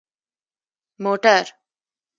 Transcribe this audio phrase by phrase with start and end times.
[1.01, 1.43] 🚘 موټر